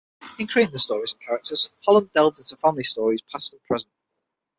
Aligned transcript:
In 0.39 0.47
creating 0.47 0.71
the 0.71 0.79
stories 0.79 1.13
and 1.13 1.21
characters, 1.21 1.69
Holland 1.85 2.11
delved 2.11 2.39
into 2.39 2.57
family 2.57 2.81
stories, 2.81 3.21
past 3.21 3.53
and 3.53 3.61
present. 3.65 3.93